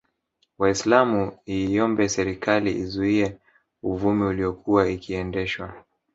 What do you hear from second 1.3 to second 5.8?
iiombe serikali izuie uvumi uliyokuwa ikiendeshwa